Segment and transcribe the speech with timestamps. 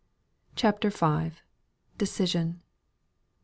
[0.55, 1.29] CHAPTER V.
[1.99, 2.63] DECISION.